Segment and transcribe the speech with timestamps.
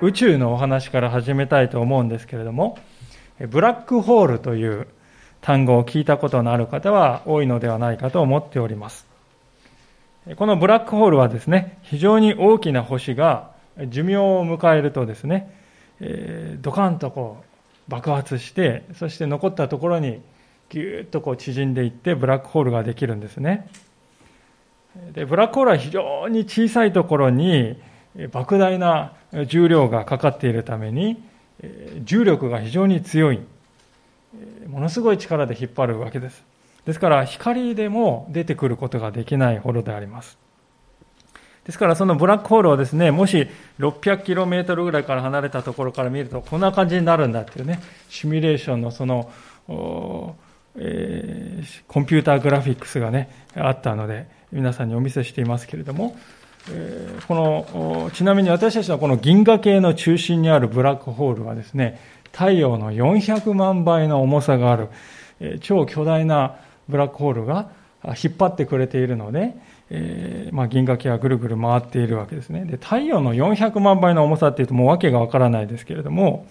[0.00, 2.78] 宇宙のお話から始めたいと思うんですけれども、
[3.50, 4.86] ブラックホールという
[5.40, 9.08] 単語を聞いたことのある方は多いのではないかと思っております。
[10.36, 13.50] このブラックホールはですね、非常に大きな星が
[13.88, 15.52] 寿命を迎えるとですね、
[15.98, 17.42] えー、ドカンとこ
[17.88, 20.20] う爆発して、そして残ったところに
[20.68, 23.68] ぎゅーっとこう縮んでいってブラックホールができるんですね。
[25.12, 27.80] でブラックホールは非常に小さいところに
[28.16, 29.14] 莫大な
[29.46, 31.22] 重量がかかっているために
[32.04, 33.40] 重力が非常に強い。
[34.66, 36.44] ものすごい力で引っ張るわけです。
[36.84, 40.38] ですから光でも出てくることができないほどであります。
[41.68, 43.46] ですからそのブラックホールをですねもし
[43.78, 49.30] 600km ぐらいから離れたところから見るとこんな感じになるんだっていうねシミュレーションのその、
[50.76, 56.16] えー、コンピューターグラフィックスがねあったので皆さんにお見せしていますけれども
[57.26, 62.00] このちなみに私たちのこの銀河系の中心にあるブラックホールはですね
[62.32, 64.88] 太陽の400万倍の重さがある
[65.60, 66.56] 超巨大な
[66.88, 67.70] ブラックホールが
[68.04, 69.54] 引っ張ってくれているので、
[69.90, 72.64] えー、まあ、銀河系はぐるぐる回っているわけですね。
[72.64, 76.46] で太陽の400万倍の重さっていうともう訳がわからないですけれども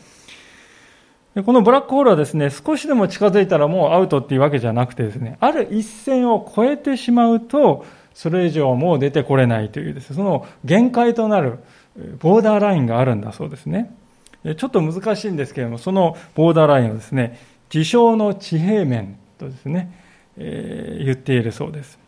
[1.36, 7.86] でこのブラックホールはですね少しでも近づいたらもうアウトっていうわけじゃなくてですねある一線を越えてしまうと
[8.18, 11.60] それ以上もう出てこれないというです、ね、その限界となる
[12.18, 13.96] ボーダーラインがあるんだそうですね。
[14.58, 19.92] ちょっと難しいんですけれども、そのボーダーラインをですね、事象の地平面とですね、
[20.38, 22.00] えー、言っているそうです。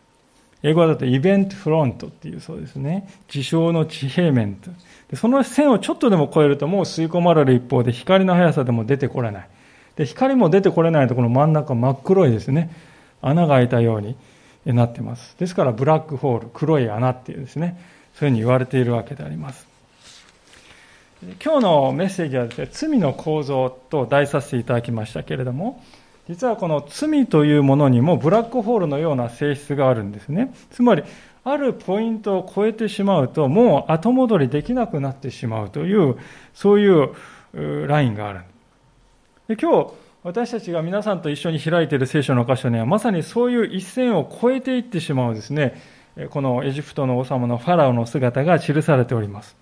[0.63, 3.07] 英語だとイベントフロントっていうそうですね。
[3.27, 4.71] 事象の地平面と。
[5.15, 9.49] その線をちょっとでも超えるともう吸い込まれる一方で光の速さでも出てこれない。
[9.95, 12.71] で光も出てこれないとこの真ん中真っ黒いですね。
[13.21, 14.15] 穴が開いたように
[14.65, 15.35] なってます。
[15.39, 17.79] ですからブラックホール、黒い穴っていうですね、
[18.15, 19.67] そういうふうに言われているわけであります。
[21.43, 25.83] 今日のメッセージはですね、罪の構造と題させていただきましたけれども、
[26.29, 30.53] 実はこの罪というものにもブラックホールのような性質があるんですね。
[30.71, 31.03] つまり、
[31.43, 36.17] あるポイントを超えてしまうと、もう後戻りできなくなってしまうという、
[36.53, 38.41] そういうラインがある。
[39.47, 39.91] で今日、
[40.23, 45.81] 私たちが皆さんと一緒に開いている聖書の箇所には、まさにそういう一線を越えていってしまうですね、
[46.29, 49.55] このエジプトの王様のファラオの姿が記されております。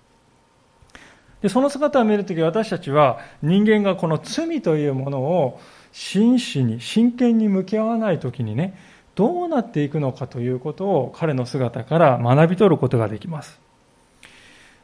[1.40, 5.60] でその姿を見るとき私たちは人間がこの罪というものを
[5.92, 8.76] 真摯に真剣に向き合わないときにね
[9.14, 13.60] どうなっていくのかということを彼の姿から学び取ることができます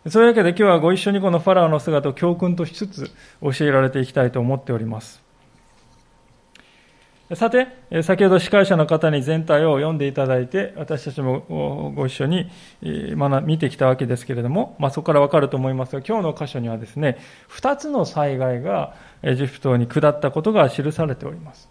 [0.09, 3.11] そういうわけで今日はご一緒にこのファラオの姿を教訓としつつ
[3.43, 5.24] 教えられていきたいと思っております
[7.33, 7.69] さて、
[8.03, 12.51] 先ほど司会者の方に全体を読んでいただいて、私たちもご一緒に
[13.45, 17.17] 見てきたわけですけれども、まあ、そこからわかると思いますが、今日の箇所にはですね、
[17.49, 21.71] 2つの災害がエジプトに下ったことが記されております。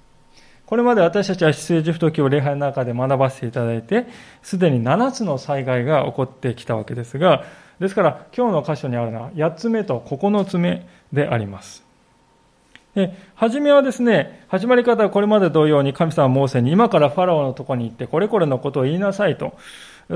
[0.65, 4.07] これまで私たちは出エジプト記を礼拝の中で学ばせていただいて、
[4.41, 7.43] すでに7つの災害が起こってきたわけですが、
[7.79, 11.82] ですから今日の箇所にあるのは8つ目と9つ目であります。
[13.35, 19.57] 初めはですね、始まり方はこれまで同様に神様はモーセに今からファラオのところに行ってこれこれのことを言いなさいと、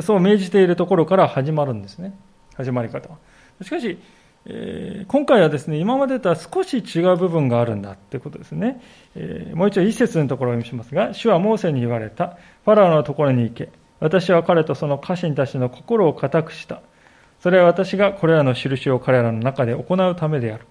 [0.01, 2.13] そう命じているところから始まるんですね。
[2.55, 3.17] 始まり方は。
[3.63, 3.97] しかし、
[4.45, 8.81] えー、今回はですね、今までとは少し違う部分があるんだってことですね。
[9.15, 12.37] えー、もう一度一節のところを読みしますが、主はモーセに言われた。
[12.63, 13.69] ファラオのところに行け。
[13.99, 16.81] 私は彼とその家臣たちの心を固くした。
[17.39, 20.65] それは私がこれらの印を彼らの中で行うためである。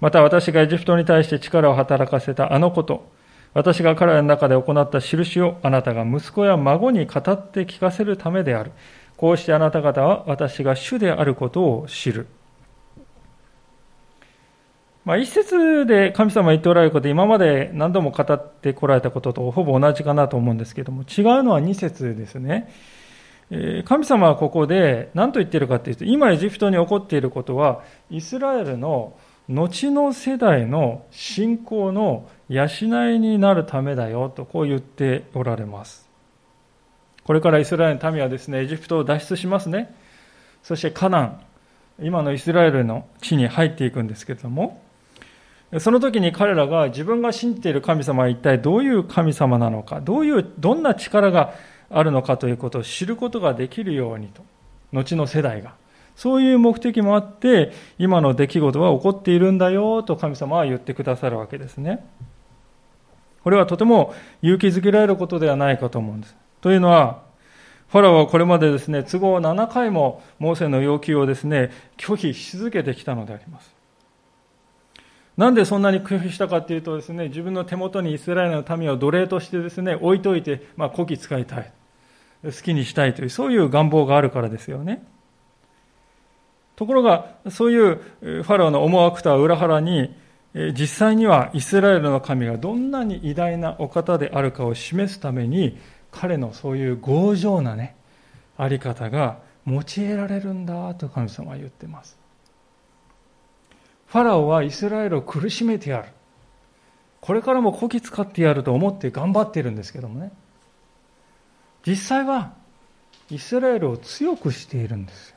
[0.00, 3.08] また私がエジプトに対して力を働かせたあのこと、
[3.54, 8.72] 私が彼らの中で行った印をあなたが息子や孫に語って聞かせるためである。
[9.16, 12.26] こうしてあなた方は私が主であることを知る。
[15.06, 22.70] まあ、一節で神様が言っておられること、今まで何度も語ってこられたこととほぼ同じかなと思うんですけども、違うのは二節ですね。
[23.84, 29.16] 神様はここで何と言っているかというと、今エジプトに起こっていることは、イスラエルの
[29.48, 32.66] 後の世代の信仰の養
[33.12, 36.08] いになるためだよとこう言っておられます。
[37.24, 39.94] これからイスラエルの民はですね、エジプトを脱出しますね。
[40.62, 41.40] そしてカナン、
[42.00, 44.82] 今のイスラエルの地に入っていくんですけれども、
[45.78, 51.54] その時に彼らが自分が信じている神様は一体どういう神様なのか、どういう、どんな力が
[51.90, 54.44] あるのかということを知ることができるようにと、
[54.92, 55.74] 後の世代が。
[56.16, 62.04] そういう目的もあって、今の出来事は起こっているんだよと神様は言ってくださるわけですね。
[63.44, 66.34] これはとても勇気づけられることではないかと思うんです。
[66.62, 67.22] というのは、
[67.88, 73.76] ファラオはこれまでですね、都合7回もモーセの要求をですね、拒否し続けてきたのであります。
[75.36, 81.72] なんでそんなに拒否したかというとですね、自分の手元にイスラエルの民を奴隷としてですね、置いといて、まあ、古希使いたい。
[82.42, 85.04] 好きにしたいという、そういう願望があるからですよね。
[86.76, 90.14] ところが、そういうファラオの思惑とは裏腹に、
[90.54, 95.78] 実際にはイスラエルの神がどんなに偉大なお方であるかを示すために、
[96.10, 97.96] 彼のそういう強情なね、
[98.56, 99.84] あり方が用い
[100.16, 102.18] られるんだと神様は言ってます。
[104.06, 106.08] ファラオはイスラエルを苦しめてやる。
[107.20, 110.30] これからもこき使ってやると思って頑張っているんですけどもね。
[111.86, 112.54] 実際は
[113.30, 115.35] イスラエルを強くしているんです。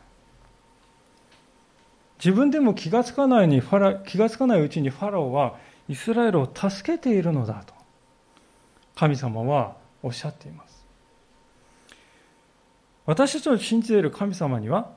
[2.19, 5.56] 自分でも気がつかないにファラ気がつかないうちにファラオは
[5.88, 7.74] イスラエルを助けているのだと
[8.95, 10.86] 神様はおっしゃっています。
[13.06, 14.92] 私たちの信じている神様には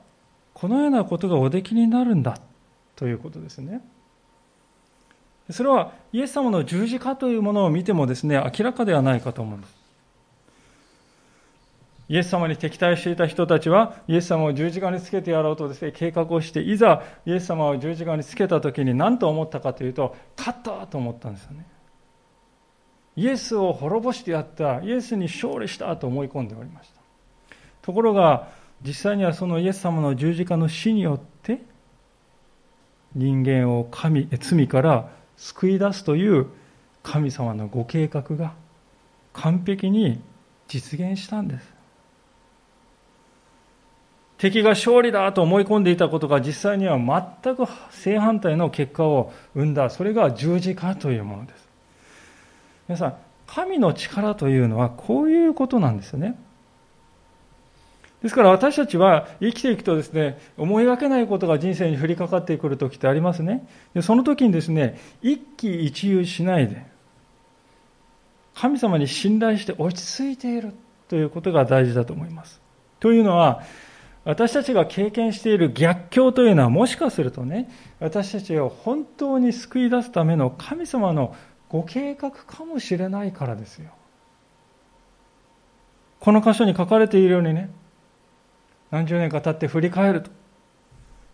[0.53, 2.37] このようなことがおできになるんだ
[2.95, 3.81] ということですね。
[5.49, 9.82] それはイエス様の十字架というものを見てもですね、明らかではないかと思うんです。
[12.13, 21.65] イエス様に敵対していた人たちは、イエス様を十字架につけてやろうとですね、計画をして、いざイエス様を十字架につけた時に何と思ったかというと、勝ったと思ったんですよね。
[23.15, 27.01] イエスを滅ぼしてやった、イエスに勝利したと思い込んでおりました。
[27.81, 28.47] ところが、
[28.85, 31.63] 実際にはそのイエス様の十字架の死によって、
[33.15, 36.45] 人間を神罪から救い出すという
[37.01, 38.53] 神様のご計画が
[39.33, 40.21] 完璧に
[40.67, 41.72] 実現したんです。
[44.43, 49.89] 敵が勝利だと思い込んでいたことが実際には全く正反対の結果を生んだ。
[49.89, 51.69] それが十字架というものです。
[52.89, 53.15] 皆さん、
[53.47, 56.37] 神の力というのはこういうことなんですよね。
[58.21, 63.65] ですから私たちは生きていくとですね、思いがけないことが人生に降りかかってくる時ってありますね。
[63.93, 66.85] でその時にですね、一喜一憂しないで、
[68.55, 70.73] 神様に信頼して落ち着いている
[71.07, 72.59] ということが大事だと思います。
[72.99, 73.63] というのは、
[74.25, 81.35] 私たちが経験している逆境というのはもしかするとね、私たちを本当に救い出すための神様の
[81.67, 83.91] ご計画かもしれないからですよ。
[86.19, 87.69] この箇所に書かれているようにね、
[88.91, 90.31] 何十年か経って振り返ると、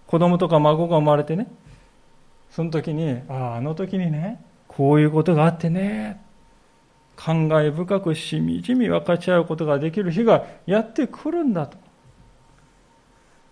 [0.07, 1.47] 子供とか孫が生まれてね、
[2.49, 6.23] その時に、ああ、あの時にね、こういうことがあってね、
[7.15, 11.77] 感慨深くしみじみ分かち合うことができる日がやってくるんだと。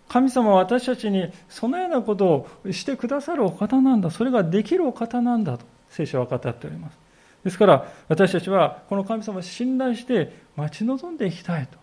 [0.07, 4.09] 神様は私たちにそのようなことをしてくださるお方なんだ。
[4.09, 6.97] それができるお方なんだと聖書は語っております。
[7.43, 11.77] ですから私たちはこの神様を信頼して待ち望んでいきたいと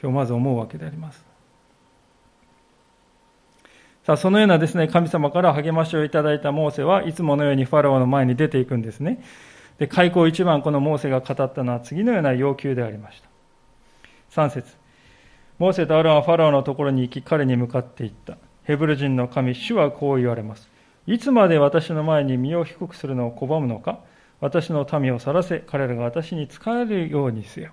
[0.00, 1.30] 今日まず思うわけであります。
[4.04, 9.22] さあ、そのようなですね、神様から励ましをいただいたモーセはいつものようにファラオの前に出ていくんですね。
[9.78, 13.28] で、開口一番このモーセが語ったのは次のような要求でありました。
[14.42, 14.79] 3節
[15.60, 18.38] モーセとアロンはファラオのところに行き彼に向かっていった。
[18.64, 20.70] ヘブル人の神、主はこう言われます。
[21.06, 24.00] いつまで私の前に身を低くするのを拒むのか？
[24.40, 27.72] 私の民を去らせ、彼らが私に仕えるようにせよ。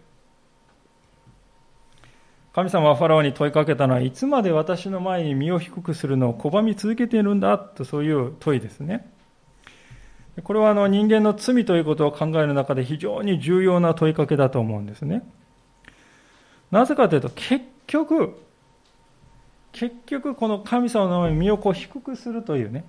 [2.51, 7.57] 神様はファラオに問いかけたのは、いつまで私の前に身を低くするのを拒み続けているんだ？
[7.57, 9.09] と、そういう問いですね。
[10.43, 15.23] これはあの人間の罪ということを考える中で非常に重要な問いかけだと思うんですね。
[16.69, 18.37] なぜかというと、結局、
[19.71, 22.85] 結局この神様の名前身をこう低くするというね、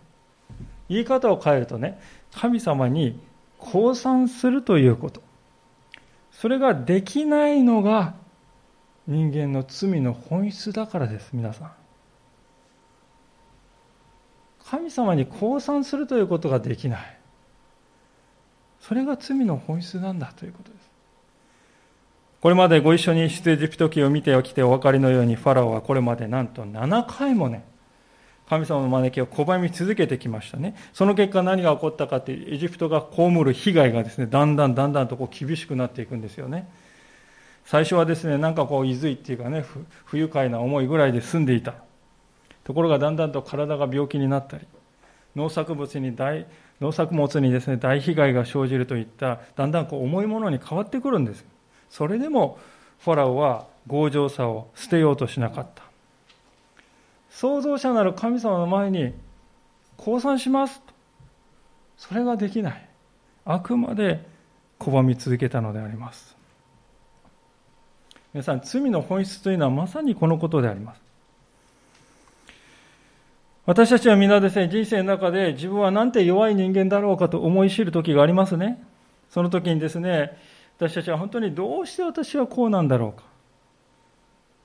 [0.88, 2.00] 言い方を変えるとね、
[2.34, 3.20] 神様に
[3.58, 5.22] 降参するということ。
[6.32, 8.14] それができないのが
[9.06, 11.72] 人間の罪の本質だからです皆さん。
[14.64, 17.18] 神様に降参するということができない。
[18.80, 20.77] それが罪の本質なんだということです。
[22.40, 27.64] これまでご一緒に出エジプト記を見ておきてお分かりのようにファラオはこれまでなんと7回もね
[28.48, 30.74] 神様の招きを拒み続けてきましたね。
[30.94, 36.66] その結果何が起こったかって、エジプトが被る被害がですね、だんだんだんだんとこう厳しくなっていくんですよね。
[37.66, 39.66] 最初はですね、なんかこう、いずいっていうかね、
[40.06, 41.74] 不愉快な思いぐらいで済んでいた。
[42.64, 44.66] ところがだんだんと体が病気になったり、
[45.36, 46.46] 農作物に大、
[46.80, 51.44] 農作物にですね、大被害が生じるといった、だんだんこう重いものに変わってくるんです。
[51.90, 52.58] それでも、
[53.00, 55.82] ファラオは強情さを捨てようとしなかった。
[57.30, 59.12] 創造者なる神様の前に、
[59.96, 60.94] 降参しますと。
[61.96, 62.88] それができない。
[63.44, 64.24] あくまで
[64.78, 66.36] 拒み続けたのであります。
[68.32, 71.00] 皆さん、罪の本質というのはまさにこのことであります。
[73.66, 78.82] 私たちは皆ですね、人生の中で自分はなんて弱い人間だろうかと思い知る時がありますね。
[79.30, 80.38] その時にですね、
[80.78, 83.24] 私たちは本当にどうして私はこうなんだろうか。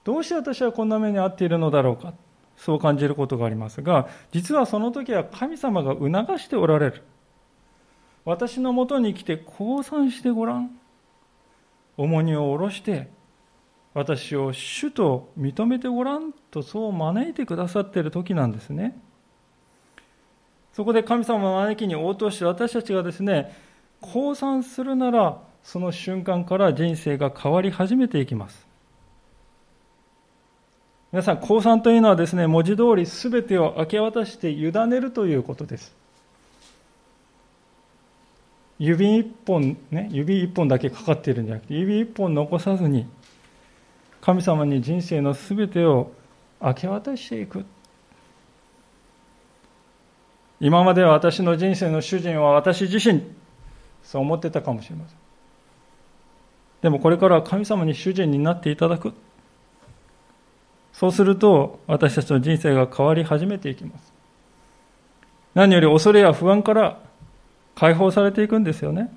[0.04, 2.14] どうして私はこんな目に遭っているのだろうか。
[2.56, 7.04] そう感じることがありますが、実はその時は神様が促しておられる。
[8.26, 10.78] 私のもとに来て降参してごらん。
[11.98, 13.10] 重荷を下ろして、
[13.96, 19.00] 私を主と認めてごらんとそう招いてくださっている時なんですね。
[20.74, 23.56] そこで神様の招きに応答して私たちがですね、
[24.02, 28.68] 降参するなら、その瞬間から人生が変わり始めていきます。
[31.12, 35.96] 皆さん、降参というのはですね、文字通り全てを明け渡して委ねるということです。
[38.80, 43.08] 指一本、ね、指一本だけかかっているんじゃなくて、指一本残さずに、
[44.22, 46.12] 神様に人生の全てを
[46.60, 47.64] 明け渡していく。
[50.60, 53.22] 今までは私の人生の主人は私自身、
[54.02, 55.23] そう思ってたかもしれません。
[56.84, 59.14] でもこれからは神様に主人になっていただく。
[60.92, 64.14] そうすると私たちの人生が変わり始めていきます。
[65.56, 67.00] 何より恐れや不安から
[67.74, 69.12] 解放されていくんですよね。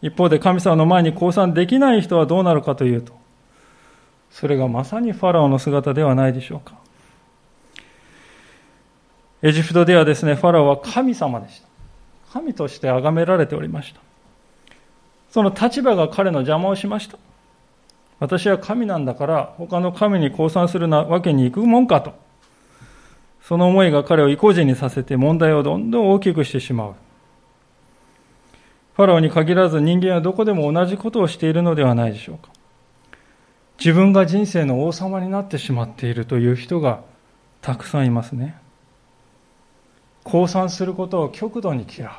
[0.00, 3.12] 一方で神様の前に降参できない人はどうなるかというと、
[4.30, 6.74] それがまさにファラオの姿ではないでしょうか。
[9.42, 11.68] エジプトではですね、ファラオは神様でした。
[12.32, 14.00] 神として崇められておりました。
[15.30, 17.18] その立場が彼の邪魔をしました。
[18.18, 22.12] 私は神なんだから他の神に降参するわけにいくもんかと。
[23.42, 26.94] その思いが彼を意固地にさせて問題をどんどん大きくしてしまう。
[28.94, 32.50] ファラオに限らず人間はどこでも同じことをしているのではないでしょうか。
[33.78, 37.00] 自分が人生の王様になってしまっているという人が
[37.62, 38.60] たくさんいますね。
[40.22, 42.10] 降参することを極度に嫌う。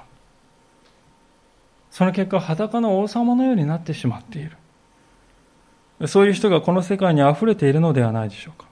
[1.91, 6.07] その結果、裸の王様のようになってしまっている。
[6.07, 8.65] そういう人がこの世界に溢れているのではないでしょうか。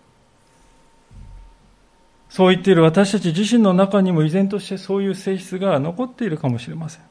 [2.29, 7.01] そう言っている私たち自身の中にも依然としてそういう性質が残っているかもしれません。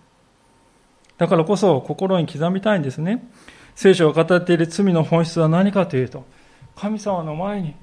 [1.19, 3.29] だからこそ心に刻みたいんですね。
[3.75, 6.25] 聖書が語っている罪の本質は何かというと、
[6.75, 7.75] 神様の前に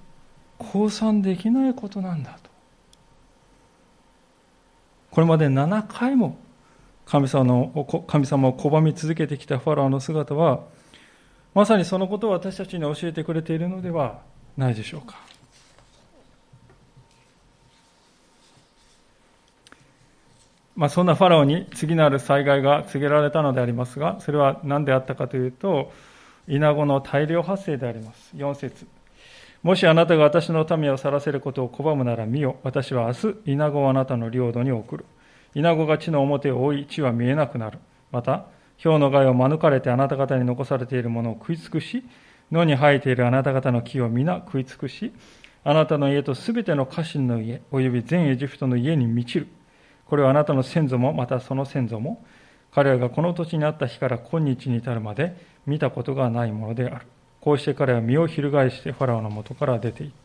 [0.58, 2.50] 降参できないことなんだと。
[5.12, 6.38] これまで7回も
[7.05, 10.63] 神様の神様を拒み続けてきたファラオの姿は、
[11.53, 14.21] まさにそのことを私たちに教えてくれているのでは
[14.57, 15.17] ないでしょうか。
[20.75, 25.93] まあ、そんなファラオに次なる災害が告げられたのでありますが、それは何であったかというと、
[26.50, 28.31] イナゴの大量発生であります。
[28.35, 28.85] 4節
[29.63, 32.57] もしあなたが私の民を去らせることを拒むなら見よ。
[32.63, 35.05] 私は明日、イナゴをあなたの領土に送る。
[35.55, 37.79] イナゴが地の表を覆い、地は見えなくなる。
[38.12, 38.45] また、
[38.83, 42.03] 氷の害を免れてあなた方に残されているものを食い尽くし、
[42.51, 45.13] 野に生えているあなた方の木を皆食い尽くし、
[45.63, 49.47] あなたの家とすべての家臣の家、および全エジプトの家に満ちる。
[50.05, 52.24] これはあなたの先祖も、またその先祖も、
[52.74, 57.07] 彼らがこの土地にあった日から今日に至るまで見たことがないものである。
[57.39, 60.12] こうして彼は身を翻してファラオの元から出ていっ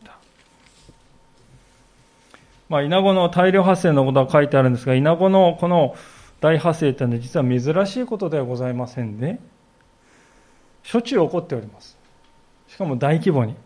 [2.71, 5.93] まあ、イナゴの大量発生のことが書いてあるんですが、イナゴのこの
[6.39, 9.41] 大発生というのは実は珍しいことではございませんね。
[10.81, 11.97] しょっちゅう起こっております。
[12.69, 13.57] しかも大規模に。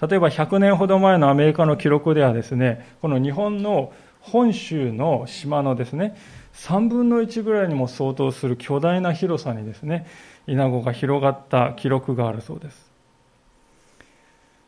[0.00, 6.16] 例えば100年ほど前のアメリカの記録ではですね、この日本の本州の島のですね、
[6.54, 10.06] 3分の1ぐらいにも相当する巨大な広さにですね、
[10.46, 12.91] イナゴが広がった記録があるそうです。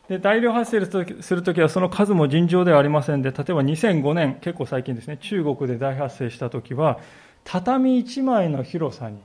[0.09, 0.85] で大量発生
[1.23, 6.99] するときはその数も尋常ではありませんで、例えば2005年、結構最近ですね、中国で大発生したときは、
[7.45, 9.19] 畳1枚の広さに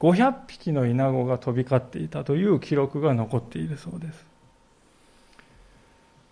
[0.00, 4.26] 500匹のイナゴが飛び交っていたという記録が残っているそうです。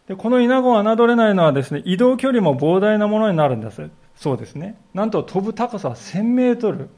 [0.08, 3.90] でこのイナゴを侮れないのはですね、移動距離も膨大なものになるんです。
[4.16, 4.80] そうですね。
[4.94, 6.88] なんと飛ぶ高さは1000メートル。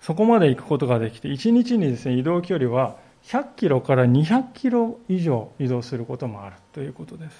[0.00, 2.96] そこまで行くことができて、1日にですね、移動距離は
[3.26, 7.36] 100キロから200キロ以上移動することもあるということです。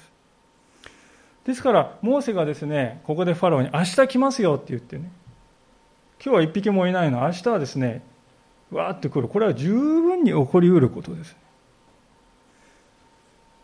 [1.44, 5.10] ですから、モーセがですね、ここでファローに明日来ますよって言ってね、
[6.24, 8.02] 今日は一匹もいないの、明日はですね、
[8.72, 9.28] わーって来る。
[9.28, 11.36] これは十分に起こりうることです。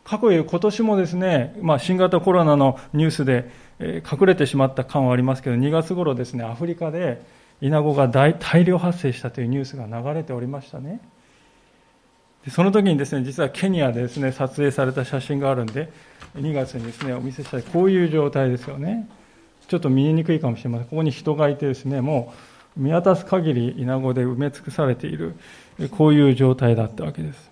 [0.04, 3.50] 過去へ今年もですね、まあ、新型コロナのニュースで、
[3.80, 7.20] 隠れてしまった感はありますけど、2月頃ですね、アフリカで、
[7.60, 11.00] イナゴが大大量発生したというニュースが流れておりましたね。
[12.44, 15.92] でその時にですね、実はケニアでですね、撮影された写真があるんで、
[16.36, 17.62] 2月にですね、お見せしたい。
[17.62, 19.08] こういう状態ですよね。
[19.68, 20.88] ちょっと見えにくいかもしれません。
[20.88, 22.32] ここに人がいてですね、も
[22.76, 25.36] う見渡す限りイナゴで埋め尽くされている、
[25.92, 27.50] こういう状態だったわけです。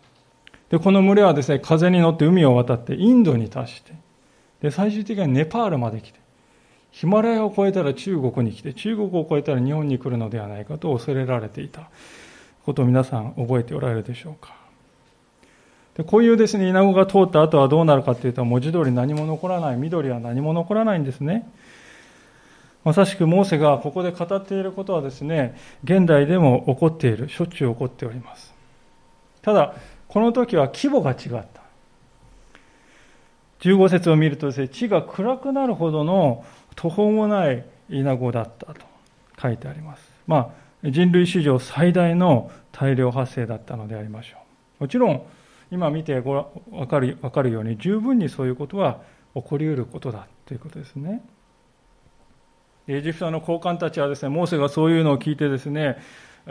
[0.70, 3.92] で、この群れはですね、風に乗って海を渡ってインドに達して、
[4.60, 6.18] で、最終的にはネパールまで来て、
[6.90, 11.90] ヒマラヤを越えたら中国に来て、中国を越えたら日本に来るのではないかと恐れられていた
[12.64, 14.59] ことを皆さん覚えておられるでしょうか。
[15.96, 21.50] でこういうですね、稲子が通った後はどうなるかというと、文字通り何も残らない、緑は何も残らないんですね。
[22.84, 28.54] まさしくモーセがここで語っていることはですね、現代でも起こっている、しょっちゅう起こっております。
[29.42, 29.74] ただ、
[30.08, 31.60] この時は規模が違った。
[33.60, 36.44] 15節を見るとですね、地が暗くなるほどの
[36.74, 38.80] 途方もない稲子だったと
[39.40, 40.10] 書いてあります。
[40.26, 40.52] ま
[40.84, 44.36] あ、人類史上最大の大量発生だったのでありましょ
[44.80, 44.84] う。
[44.84, 45.22] もちろん、
[45.70, 49.00] 今見てご分かる分かるように、十分にそういうことは
[49.34, 51.22] 起こりうることだということですね。
[52.88, 55.98] エジプトの高官たちはですね、モーセがそういうのを聞いてですね、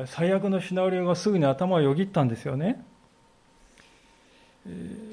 [0.05, 2.83] 最悪のシナリオがすぐに頭をよぎったんですよね。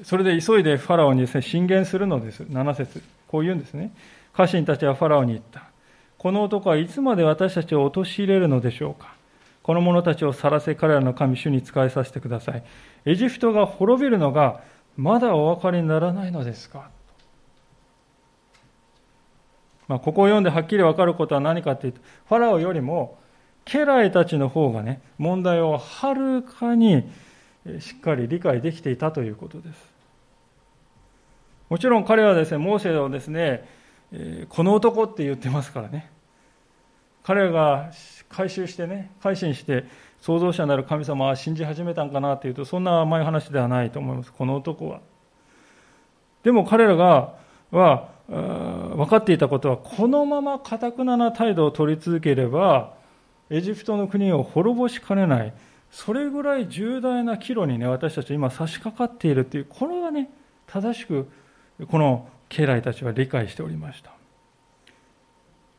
[0.03, 2.43] それで急いでファラオにですね、進言するのです。
[2.43, 3.91] 7節こう言うんですね。
[4.33, 5.63] 家臣たちはファラオに言った。
[6.17, 9.16] この男はいつまで私たちを陥れるのでしょうか。
[9.67, 12.63] この者たちを去らせ彼らの神主に仕えさせてください。
[13.03, 14.61] エジプトが滅びるのが
[14.95, 16.89] まだお分かりにならないのですか？
[19.89, 23.17] まあ、ここを読んではっきり分かることは何かというと、ファラオよりも
[23.65, 27.03] 家来たちの方がね、問題をはるかに
[27.79, 29.93] しっかり理解できていたということです。
[31.67, 33.67] もちろん彼はですね、モーセをですね、
[34.47, 36.09] この男って言ってますからね。
[37.27, 37.91] 彼らが
[38.29, 39.83] 回収してね、改心して
[40.21, 45.01] 創造者なる神様は信じ始めたんかなっていうと、そんな甘い話ではないと思います、この男は。
[46.43, 47.33] でも彼らが、
[47.69, 52.93] は、分かっていたことは、このままかたくなな態度を取り続ければ、
[53.49, 55.53] エジプトの国を滅ぼしかねない、
[55.91, 60.29] それぐらい重大な岐路にね、私たち今差し掛かっているという、これはね、
[60.65, 61.27] 正しく、
[61.91, 64.11] この家来たちは理解しておりました。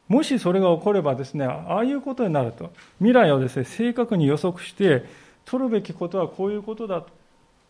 [0.09, 5.05] もしそれが起こればですね、ああいうことになると、未来をですね、正確に予測して、
[5.44, 7.09] 取るべきことはこういうことだと。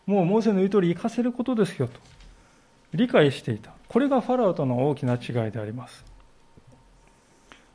[0.05, 1.99] もうモーセの言う通り生かせることですよと。
[2.93, 3.71] 理解していた。
[3.87, 6.03] これがファラオとの大きな違いであります。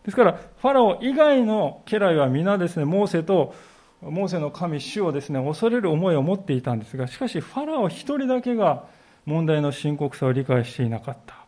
[0.05, 3.55] ですから、ファラオ以外の家来は皆ですね、モーセと、
[4.03, 8.85] モーセの神、主をですね、恐れる思いを持っていたんですが、しかし、ファラオ一人だけが
[9.25, 11.44] 問題の深刻さを理解していなかった。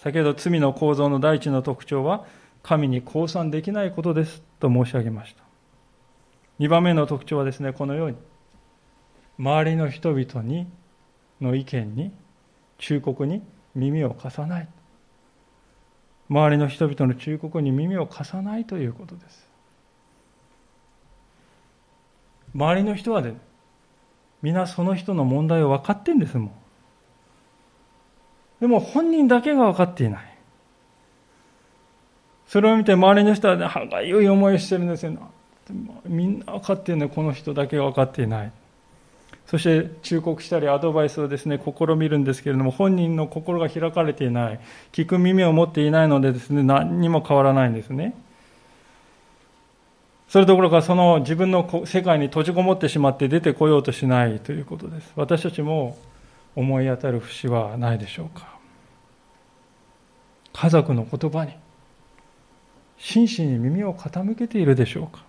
[0.00, 2.24] 先ほど罪の構造の第一の特徴は、
[2.62, 5.42] 神に降参できないことですと申し上げました。
[6.58, 8.16] 2番目の特徴はですね、このように、
[9.38, 10.66] 周りの人々に
[11.38, 12.12] の意見に、
[12.78, 13.42] 忠告に
[13.74, 14.68] 耳を貸さない。
[16.30, 19.50] 周りの人々の忠告に耳を貸さないということです。
[22.54, 23.34] 周りの人はね、
[24.40, 26.59] 皆その人の問題を分かってんですもん。
[28.60, 30.30] でも本人だけが分かっていない。
[32.46, 35.16] それを見て周りの人は、ね、歯がゆい思いをしてるんですよ。
[36.04, 38.52] みんな分かっているのこの人だけが分かっていない。
[39.46, 44.60] そして忠告したりアドバイスをですね、試みるんですけれども、本人の心が開かれていない。
[44.92, 48.14] 聞く耳を持っていないのでですね、何にも変わらないんですね。
[50.28, 55.12] それどころかその自分の世界に閉じこもってしまって出てこようとしないということです。
[55.16, 55.96] 私たちも
[56.56, 58.58] 思い当たる節はないでしょうか。
[60.52, 61.52] 家族の言葉に
[62.98, 65.24] 真摯に耳を傾けているでしょうか。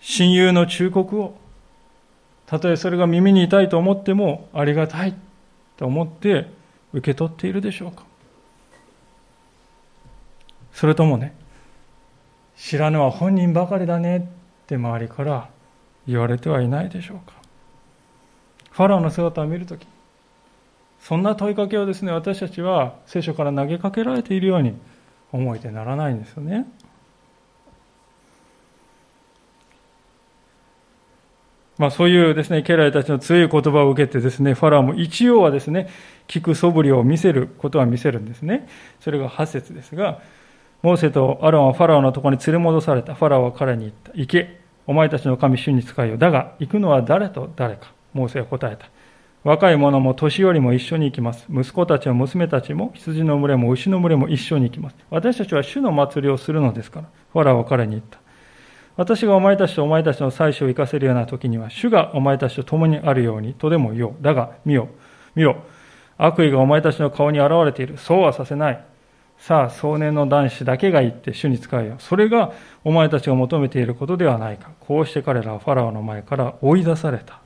[0.00, 1.34] 親友の忠告を
[2.46, 5.14] たとえそれが耳に痛いと思ってもありがたい
[5.76, 6.50] と思って
[6.92, 8.04] 受け取っているでしょうか
[10.72, 11.34] それともね
[12.56, 15.48] 知らぬは本人ばかりだねって周りから
[16.06, 17.32] 言われてはいないでしょうか
[18.74, 19.86] ファラオの姿を見るとき
[21.00, 24.74] そんな問いかけをですね私たちは聖書から投げかけられているように
[25.32, 26.66] 思えてならないんですよね
[31.76, 35.88] まあ、そういうですね、家来たちの強い言葉を受けてですね、ファラオも一応はですね、
[36.28, 38.68] 聞く素振りを見せることは見せるんですね。
[39.00, 40.22] それが8節ですが、
[40.82, 43.14] モーセとアロンはファラオのところに連れ戻された。
[43.14, 44.12] ファラオは彼に言った。
[44.14, 44.60] 行け。
[44.86, 46.16] お前たちの神主に使いよ。
[46.16, 47.92] だが、行くのは誰と誰か。
[48.14, 48.86] モーセは答えた。
[49.44, 51.46] 若い者も年寄りも一緒に行きます。
[51.50, 54.96] 息子たちも娘たちも羊の群れも牛の群れも一緒に行きます。
[55.10, 57.08] 私たちは主の祭りをするのですから。
[57.34, 58.18] ファラオは彼に言った。
[58.96, 64.14] 私がお前たちとお前たちの妻子を生かせるような時には、主がお前たちと共にあるようにとでも言おう。
[64.22, 64.88] だが、見よ、
[65.34, 65.56] 見ろ。
[66.16, 67.98] 悪意がお前たちの顔に現れている。
[67.98, 68.84] そうはさせない。
[69.36, 71.96] さあ、壮年の男子だけが言って主に使えよ。
[71.98, 72.52] それが
[72.84, 74.70] お前たちが求めていることではないか。
[74.80, 77.43] こうして彼らはファラオの前から追い出された。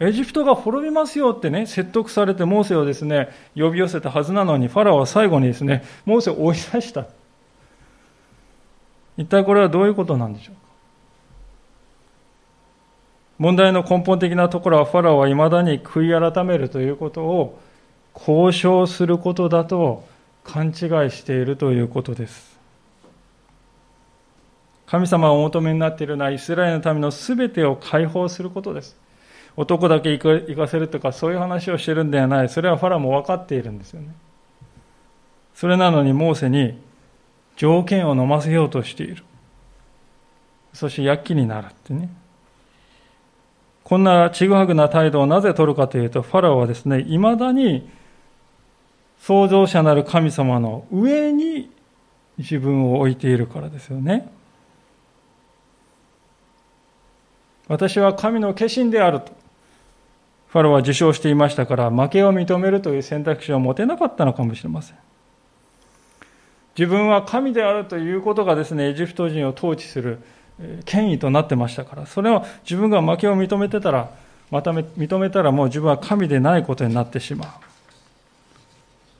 [0.00, 7.06] エジプトが滅びますよってね、説得されてモーセをですね、呼び寄せたはずなのに、ファラオは最後にですね、モーセを追い出した。
[9.18, 10.60] 一体これはどういうことなんでしょうか
[13.38, 17.60] 問題の根本的なところは、ファラオは未だに悔い改めるということを
[18.14, 20.04] 交渉することだと
[20.44, 20.74] 勘違い
[21.10, 22.58] しているということです。
[24.86, 28.96] 神様がお求めになっているのはイスラエルのための全てを解放することです。
[29.56, 32.48] 男だけ行かせるとかそういう話をしてるんではない。
[32.48, 34.08] それはファラも分かっているんですよね。
[35.54, 36.78] それなのにモーセに
[37.56, 39.24] 条件を飲ませようとしている。
[40.72, 42.08] そして躍起になるってね。
[43.84, 47.90] こんなちぐはぐな態度をなぜ取るかというと、ファラオはですね、未だに
[49.20, 51.70] 創造者なる神様の上に
[52.38, 54.32] 自分を置いているからですよね。
[57.70, 59.32] 私は神の化身であると。
[60.48, 64.96] ファローは受賞していましたから、負けを認めるという選択肢を持てなかったのかもしれません。
[66.76, 70.18] 自分は神であるということがですね、エジプト人を統治する
[70.84, 74.10] 権威となってましたから、それを自分が負けを認めてたら、
[74.50, 77.48] また認めたらもう自分は神でないことになってしまう。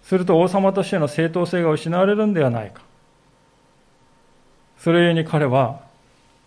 [0.02, 2.82] すると王様としての正当性が失われるんではないか。
[4.80, 5.88] それゆえに彼は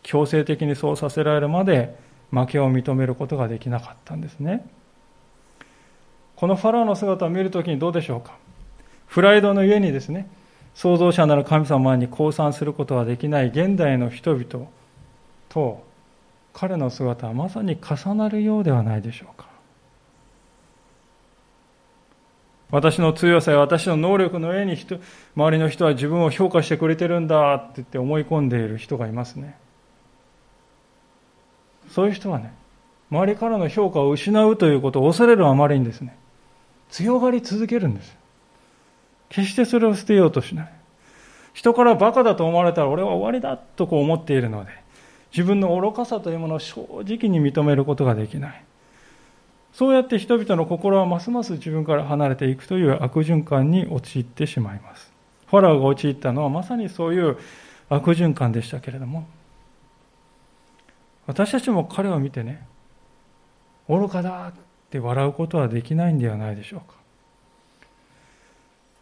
[0.03, 1.97] 強制的にそうさせられるまで
[2.29, 4.69] 負けを認めることができなかったんですね。
[6.35, 8.35] このファラオの姿を見るときにどうでしょうか？
[9.09, 10.27] プライドのゆえにですね、
[10.75, 14.67] 創造者なる神様に降参することはできない現代の人々
[15.49, 15.83] と
[16.51, 19.47] 彼の姿はまさに重なるようではないでしょうか。
[22.71, 24.99] 私の強さや私の能力の上に人
[25.35, 29.55] 周りの人は自分を評価してくれてるんだって言って思い込んでいる人がいますね。
[31.93, 32.51] そういう人はね、
[33.11, 36.17] 周りからの評価を失うということを恐れるあまりにですね、
[36.89, 38.17] 強がり続けるんです。
[39.29, 40.73] 決してそれを捨てようとしない。
[41.53, 44.71] 人からバカだと思われたら俺は終わりだとこう思っているので、
[45.31, 48.63] 自分の愚かさというものを正直に認めることができない。
[49.71, 55.13] そうやって人々の心はますます自分から離れていくという悪循環に陥ってしまいます。
[55.45, 57.37] ファラオが陥ったのはまさにそういう
[57.89, 59.27] 悪循環でしたけれども、
[61.25, 62.65] 私たちも彼を見てね、
[63.87, 64.53] 愚かだっ
[64.89, 66.95] て笑うことはできないんではないでしょうか。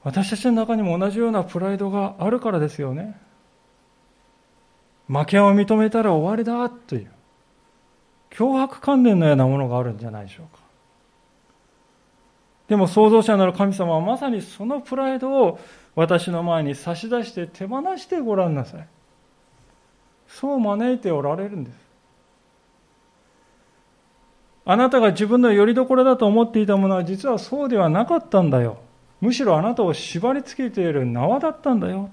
[0.03, 3.15] 私たちの中にも同じようなプライドがあるからですよね。
[5.07, 7.12] 負けを認めたら終わりだという
[8.31, 10.62] 脅迫観念のようなものがあるんじゃないでしょうか。
[12.69, 15.60] でも創造者なる神様はまさにそのプライドを
[15.93, 18.88] 私の前に差し出して手放してごらんなさい。
[20.29, 21.80] そう招いておられるんです。
[24.63, 28.78] あなたが自分の拠り所だと思っていたものは実はそうではなかったんだよ。
[29.19, 32.10] むしろあなたを縛り付けている縄だったんだよ。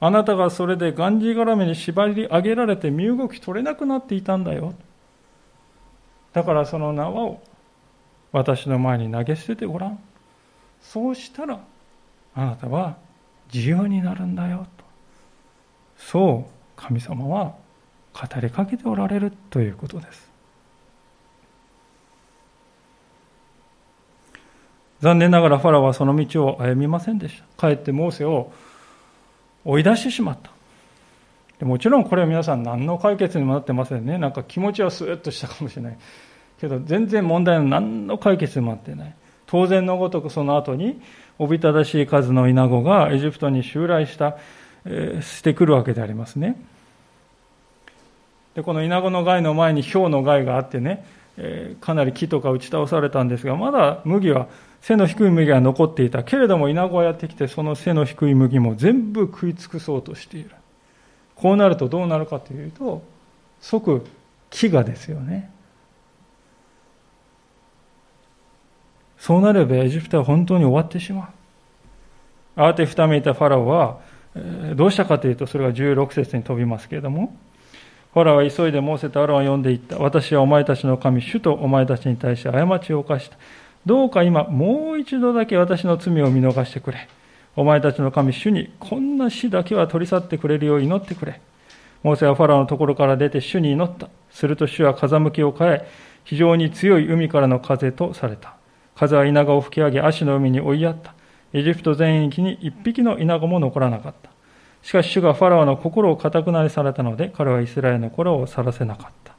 [0.00, 4.74] あなたがそれでがんじがらめに縛り上げられて身動き取れなくなっていたんだよ。
[6.32, 7.42] だからその縄を
[8.32, 9.98] 私の前に投げ捨ててごらん。
[10.82, 11.60] そうしたら
[12.34, 12.96] あなたは
[13.52, 14.84] 自由になるんだよと。
[15.98, 17.54] そう神様は
[18.12, 20.35] 語りかけておられるということです。
[25.00, 27.44] 残念ながらファラはその道を歩みませんでした。
[27.56, 28.52] かえってモーセを
[29.64, 30.50] 追い出してしまった。
[31.58, 34.18] でもちろんこれは皆さん何の解決にもなってませんね。
[34.18, 35.98] なんか気持ちはスーッとしたかもしれない。
[36.60, 39.14] けど全然問題の何の解決にもなってない。
[39.46, 41.00] 当然のごとくその後に
[41.38, 44.36] おびただしい数の稲子がエジプトに襲来した、
[44.84, 46.60] えー、してくるわけでありますね。
[48.54, 51.04] で、この稲子の害の前に氷の害があってね、
[51.36, 54.48] えー、かなり木とか打ち倒されたんですが、まだ麦は
[54.86, 56.22] 背の低い麦が残っていた。
[56.22, 60.50] けれども稲子はやってきて、その背の低い麦も全部食い尽くそうとしている。
[61.34, 63.02] こうなるとどうなるかというと、
[63.60, 64.04] 即
[64.52, 65.50] 飢餓ですよね。
[69.18, 71.32] そうなればエジプトは本当に終わってしま
[72.56, 72.60] う。
[72.60, 73.98] 慌てふためいたファラオは、
[74.76, 77.36] どうしたかというと、それが16節に飛びますけれども、
[78.14, 79.98] ファラオは急いでモーセとアロンを呼んでいった。
[79.98, 83.36] 私はお前たちの神、主とお前たちに対して過ちを犯した。
[83.86, 87.08] どうか今、もう一度だけ私の罪を見逃してくれ。
[87.54, 91.40] お前たちの神、主にこんな死だけは取り去ってくれるよう祈ってくれ。
[92.02, 94.08] モーセはファラオのところから出て主に祈った。
[94.30, 95.88] すると主は風向きを変え、
[96.24, 98.56] 非常に強い海からの風とされた。
[98.96, 101.14] 風は稲子を吹き上げ、足の海に追いやった。
[101.52, 104.30] エジプト全域に一匹の稲子も残らなかった。
[104.82, 109.34] しかし主がファラオの心を固くなりされたので、彼はイスラエルの心を去らせなかった。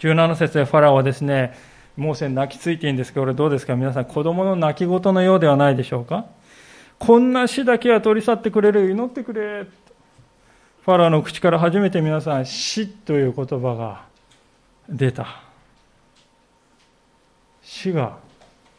[0.00, 1.54] 17節でファラオはですね、
[1.96, 3.76] モーセ泣きついていいんですけど、これどうですか？
[3.76, 6.26] 皆さん、子供の泣き言のようではないでしょうか？
[6.98, 9.66] こんな死だけは取り去ってくれる、祈ってくれ。
[10.84, 14.04] ファラオの口から初めて皆さん、死という言葉が
[14.88, 15.42] 出た。
[17.62, 18.18] 死が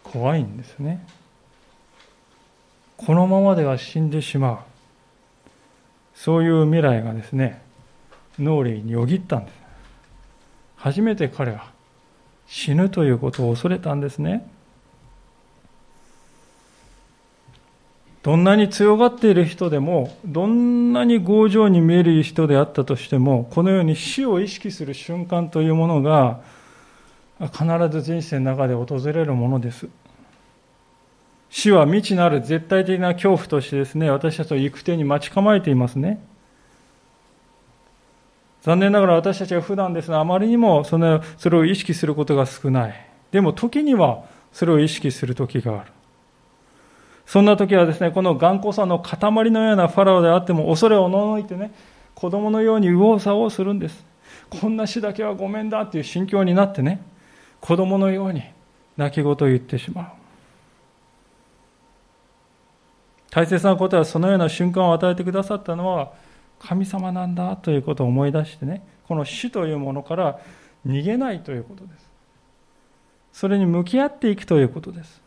[0.03, 1.05] 怖いんですね。
[2.97, 4.57] このままでは死んでしまう。
[6.15, 7.61] そういう未来がですね、
[8.39, 9.55] 脳裏によぎったんです。
[10.77, 11.72] 初めて彼は
[12.47, 14.47] 死ぬということを恐れたんですね。
[18.23, 26.39] どんなに強がっている人でも、どんなに強情に見える人であったとしても、このように死を意識する瞬間というものが、
[27.51, 29.89] 必ず人生の中で訪れるものです。
[31.49, 36.25] 死は未知なる絶対的な恐怖としてですね、私たちを行く手に待ち構えていますね。
[38.63, 43.07] 残念ながら私たちは普段ですね、あまりにもそのそれを意識することが少ない。
[43.31, 44.23] でも時には
[44.53, 45.91] それを意識する時がある。
[47.25, 51.73] そんな時はですね、この頑固さの塊のようなファラオであっても恐れをおののいてね、
[52.15, 54.05] 子供のように右往左往するんです。
[54.49, 57.01] こんな死だけはごめんだっていう心境になってね、
[57.59, 58.43] 子供のように
[58.95, 60.07] 泣き言を言ってしまう。
[63.29, 66.13] 大切なことはそのような瞬間を与えてくださったのは
[66.65, 70.39] 神様なんだということを思い出してね、この死というものから
[70.87, 72.09] 逃げないということです。
[73.33, 75.21] それに向き合っていくということです。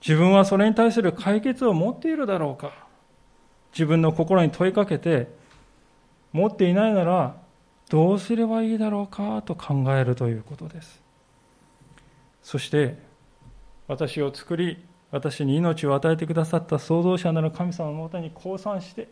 [0.00, 2.72] 自分はそれに対する解決を持っているだろうか
[3.72, 5.28] 自分の心に問いかけて
[6.32, 7.36] 持っていないなら
[7.88, 9.42] どうすればいいだろうか？
[9.42, 11.00] と考えるということです。
[12.42, 12.96] そして、
[13.86, 19.08] 私を作り、私に命を与えてくださった創造者なる神様のもとに降参して、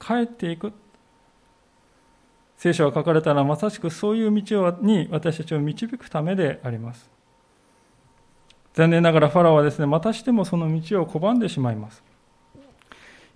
[0.00, 0.72] 帰っていく。
[2.56, 7.08] 聖書が書かれたらまさしくそういう道に私たちを導くためであります。
[8.74, 12.02] 残念ながらファラオはですね、またしてもその道を拒んでしまいます。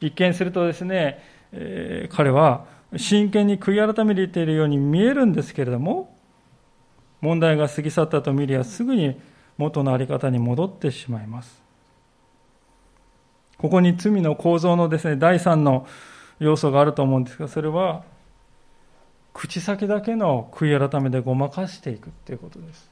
[0.01, 1.22] 一見するとですね、
[1.53, 6.16] えー、彼は真剣に悔い改めているように見えるんですけれども、
[7.20, 9.20] 問題が過ぎ去ったと見りゃすぐに
[9.59, 11.62] 元の在り方に戻ってしまいます。
[13.59, 15.87] ここに罪の構造のですね、第三の
[16.41, 18.05] 要素があると思うんですが、それは、
[19.33, 22.91] 口先だけの悔い改めでごまかしていくということです。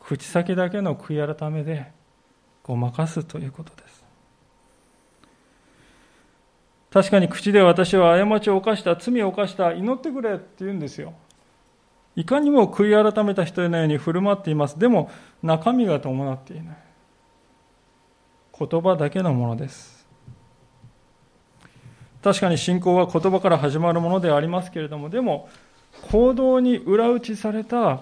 [0.00, 1.90] 口先だけの悔い改めで
[2.62, 4.04] ごまかすということです。
[6.90, 11.14] 確かに口で私は過ちを犯した、罪を犯した、祈ってくれって言うんですよ。
[12.16, 14.78] いかにも悔い改めた人のように振る舞っています。
[14.78, 15.10] でも
[15.42, 16.76] 中身が伴っていない。
[18.58, 20.06] 言葉だけのものです。
[22.22, 25.48] 確かに信仰は言葉から始まるものでありますけれども、でも
[26.10, 28.00] 行動に裏打ちされた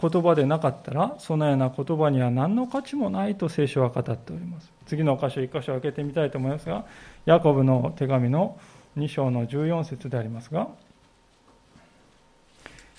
[0.00, 4.72] 言葉でなかったら、そのような言葉には何の価値もないと聖書は語っております。
[4.86, 6.86] 次の箇所、1箇所開けてみたいと思いますが、
[7.26, 8.58] ヤコブの手紙の
[8.96, 10.68] 2章の14節でありますが、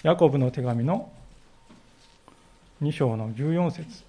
[0.03, 1.11] ヤコブの手紙の
[2.81, 4.03] 2章の14節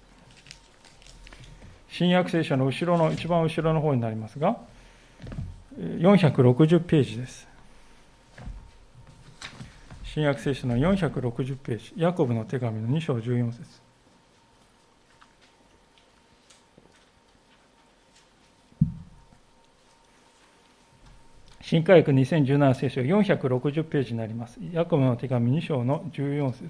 [1.87, 4.57] 新約聖書の後ろの、一番後ろの方になりますが、
[5.77, 7.47] 460ページです。
[10.03, 13.82] 新約聖書の460ページ、ヤコブの手紙の2章14節
[21.63, 24.59] 新科学2017聖書460ページになります。
[24.73, 26.69] ヤコブの手紙2章の14節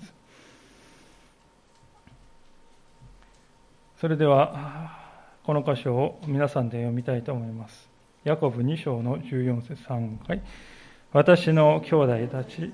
[4.00, 4.96] それでは、
[5.46, 7.90] この箇所を皆さんで読みたいと思います。
[8.24, 10.44] ヤコブ2章の14節3回。
[11.12, 12.72] 私の兄弟たち、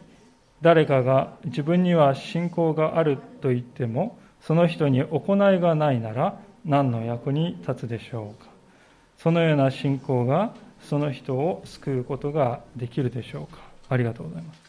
[0.62, 8.50] 誰かが自分には信仰があると言ってもその人に行いがないなら何の役に立つでしょうか
[9.18, 10.54] そのような信仰が
[10.84, 13.60] その人を救うことができるでしょうか？
[13.90, 14.62] ありがとうございます。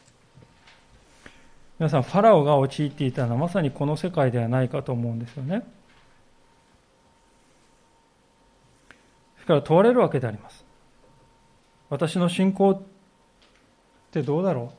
[1.78, 5.60] 皆さんファラオが陥っていたのはまさにこの世界ではないかと思うんですよね。
[5.60, 5.64] で
[9.40, 10.64] すから問われるわけであります。
[11.88, 12.82] 私の信仰っ
[14.10, 14.76] てどうだろう？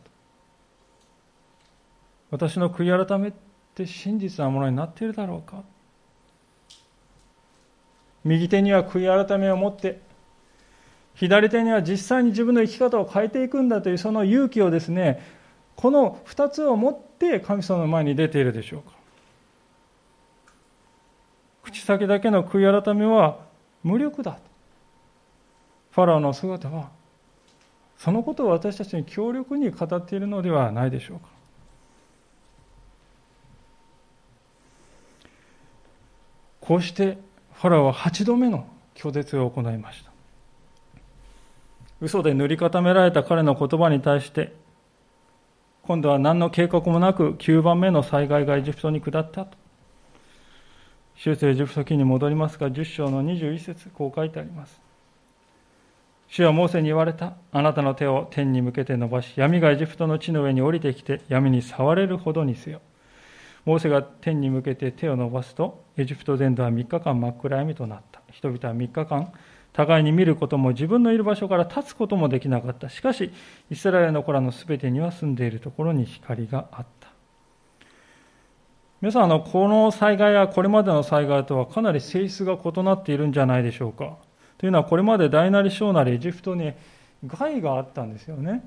[2.30, 3.34] 私の悔い改めっ
[3.74, 5.64] て真実なものになっているだろうか？
[8.24, 10.00] 右手には悔い改めを持って
[11.16, 15.22] 左手には実際に自分の生き方を変えていくんだというその勇気をですね
[15.76, 18.96] この2つを持って神様の前に出ているでしょうか。
[21.64, 23.40] 口先だけの悔い改めは
[23.84, 24.40] 無力だ。
[25.92, 26.90] ファラオの姿は
[27.98, 31.28] そのことを私たちに強力に語っているのではないでしょうか。
[36.62, 37.18] こうして
[37.54, 40.11] ファラオは8度目の拒絶を行いました。
[42.02, 44.54] 嘘で塗り固められた彼の言葉に対して
[45.84, 49.58] 今度は何の計画もなく9番目の災害がエジプトに下ったと
[51.16, 54.82] 修正エジプト記に戻りますが10章の21節こう書いてあります
[56.32, 57.34] 主はモーセに言われた。
[57.52, 62.80] あなたの手を天に向けて伸ばし、闇がエジプトの地の上に降りてきて、闇に触れるほどにせよ。
[63.66, 68.22] モーセが天に向けて手を伸ばすと、エジプト全土は3日間真っ暗闇となった。
[68.32, 69.34] 人々は3日間、
[69.74, 72.90] 互いに見ることも自分のいる場所から立つこともできなかった。
[72.90, 73.32] しかし、
[73.70, 77.10] イスラエルの子らのすべてには住んでいるところに光があった。
[79.02, 84.18] 皆さん、あの、この災害やこれまでの災害とはかなり性質が異なっているんじゃないでしょうか。
[84.62, 86.74] というのはこれまで大なり小なりエジプトに
[87.26, 88.64] 害があったんですよね、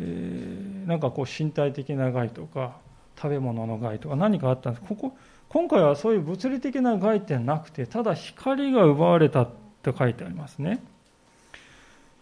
[0.00, 2.78] えー、なんかこう身体的な害とか
[3.16, 5.16] 食べ物の害とか何かあったんですここ
[5.48, 9.48] 今回はそういう物理的な害ってなくてただ光が奪われた
[9.90, 10.82] って書いてありますね。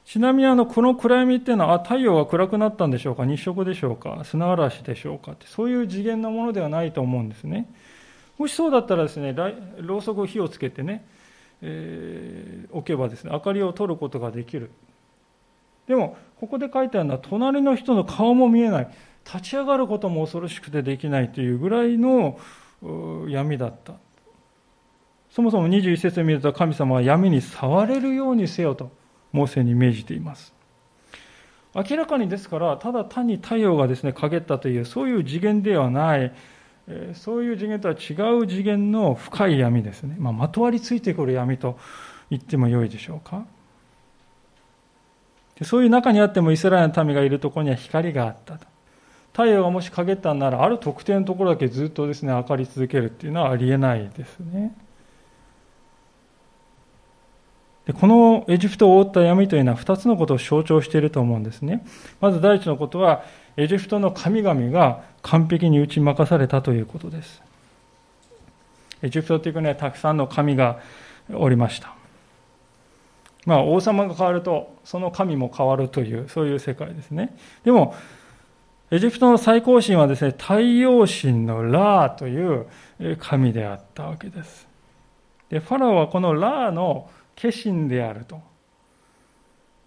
[0.05, 3.25] ちなみにあのこの暗闇っていうのはあ太陽が暗くなったんでしょうか？
[3.25, 4.21] 日食でしょうか？
[4.25, 5.33] 砂嵐でしょうか？
[5.33, 7.73] ってそういう次元のものではないと思うんですね。
[8.37, 9.35] もしそうだったらですね
[9.79, 11.07] ろうそく火をつけてね
[11.63, 14.71] えー、置けばですね明かりを取ることができる。
[15.87, 18.89] でもここで書いてあるのは隣の人の顔も見えない。
[19.25, 22.39] 立ち上がることも恐ろしくてできないというぐらいの
[23.29, 23.95] 闇だった。
[25.35, 28.93] そもそも21節を見ると神様は闇に触れるようにせよと
[29.33, 30.55] モーセに命じています。
[31.75, 36.33] 明らかにですからただ単に太陽がですね陰ったというそういう次元ではない。
[37.15, 41.79] そういう次元とは違う次元の深い闇ですね、まあ、まとわりついてくる闇と
[42.31, 43.45] 言ってもよいでしょうか。
[45.63, 48.67] そういう中にあってもイスラエルの民がいるところには光があったと。
[49.33, 54.77] 太陽がもし陰ったんならある特定のところだけずっとですね明かり続けるっていうのはありえないですね。
[57.87, 61.85] でこのエジプトを覆った闇というのは2つのことを象徴していると思うんですね
[62.21, 63.25] まず第一のことは
[63.57, 67.43] エジプトの神々が完璧に打ち負かされたということです。
[69.03, 70.81] エジプトという国はたくさんの神が
[71.33, 71.95] おりました。
[73.47, 77.37] まあ、王様が変わると、その神も変わるという、そういう世界ですね。
[77.63, 77.95] でも、
[78.91, 82.67] エジプトの最高神はですね、太陽神のラーという
[83.19, 84.67] 神であったわけです。
[85.51, 87.09] で、ファラオはこのラーの
[87.41, 88.41] 化身であると。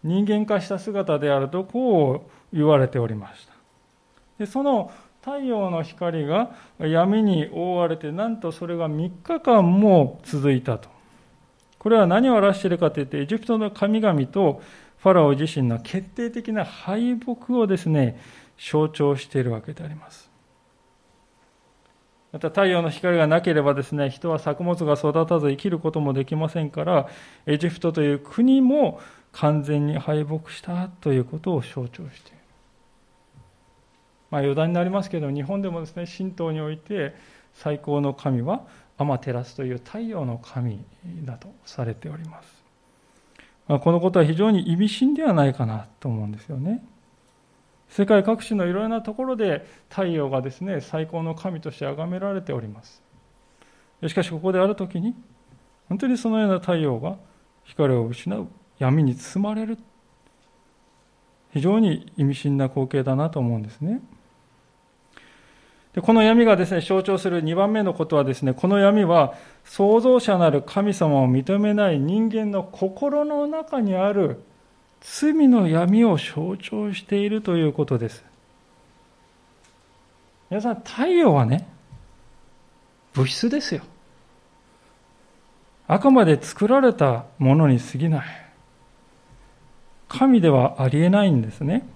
[0.03, 3.57] 人間化した姿であると、こう言われておりました。
[4.37, 10.89] でその太陽の光が闇に覆われてなんとそれが3日間も続いたと
[11.79, 14.61] これは何を表しているかというとエジプトの神々と
[14.99, 18.19] ファラオ自身の決定的な敗北をですね
[18.57, 20.26] 象徴しているわけであります
[22.37, 27.09] また太陽の光がなければですね人は作物が育たず生きることもできませんから
[27.47, 32.37] エジプトという国も完全に敗北したということを象徴している。
[34.29, 37.15] まあ、余談になりますけど日本でもですね神道において
[37.55, 38.67] 最高の神は
[38.99, 40.85] アマテラスという太陽の神
[41.23, 42.63] だとされております、
[43.67, 46.83] まあ、このことは非常に意味深ではないかなと思うんですよね。
[47.89, 53.01] 世界各地のいろいろなところで太陽がですね最高の神として崇められております
[54.05, 55.15] しかしここである時に
[55.89, 57.17] 本当にそのような太陽が
[57.63, 59.77] 光を失う闇に包まれる
[61.51, 64.01] 非常に意味深な光景だなと思うんですね。
[65.93, 69.33] でこの闇がですね、象徴する2番目のことはですね、この闇は
[69.63, 74.43] 創造者なる神様を認めない人間の心の中にある
[75.01, 78.23] 罪の闇を象徴しているということです。
[80.49, 81.67] 皆さん、太陽はね、
[83.13, 83.81] 物質ですよ。
[85.87, 88.25] あくまで作られたものに過ぎない。
[90.09, 91.87] 神ではありえないんですね。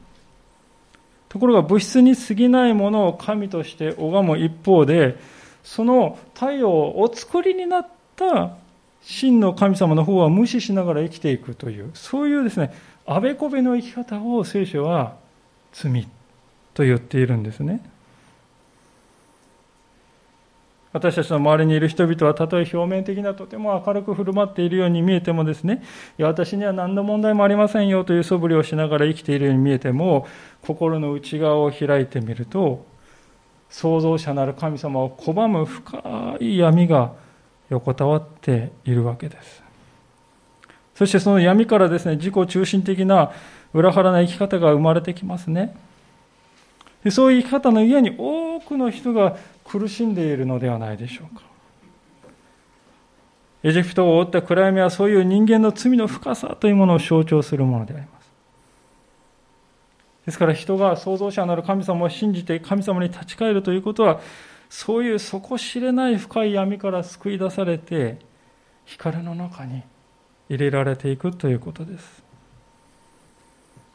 [1.29, 5.17] ところが物質に過ぎないものを神として拝む一方で、
[5.63, 8.57] その太陽をお作りになった
[9.01, 12.73] 真の神様の方は無視しながら生きていくという、そういうですね、
[13.05, 15.15] あべこべの生き方を聖書は
[15.73, 16.07] 罪
[16.73, 17.83] と言っているんですね。
[20.93, 25.81] 私たちの周りにいる人々はたとえ表面的なとても明るく振る舞っているように見えてもですね、
[26.19, 30.27] いや私には何の問題もありませんよという素振りをしながら生きているように見えても、
[30.61, 32.85] 心の内側を開いてみると、
[33.69, 37.13] 創造者なる神様を拒む深い闇が
[37.71, 39.63] 横たわっているわけです。
[40.93, 43.31] そしてその闇からですね、自己中心的な
[43.73, 45.75] 裏腹な生き方が生まれてきますね。
[47.03, 51.41] でそういう生き方の家に多くの人が苦しんでいるのではないでしょうか。
[53.63, 58.31] エジプトを覆った暗闇はそういう人間の罪の深さというものを象徴するものであります。
[60.25, 64.19] ですから人が創造者なる神様を信じて神様に立ち返るということは、
[64.71, 68.17] そういう底知れない深い闇から救い出されて、
[68.85, 69.83] 光の中に
[70.47, 72.23] 入れられていくということです。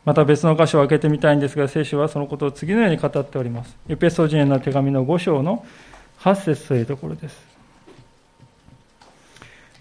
[0.04, 3.74] また別の箇所を開けてみたいんですが、聖書はそのことを次のように語っております。
[3.88, 5.64] エペソ人への手紙の5章の
[6.20, 7.40] 8節というところです。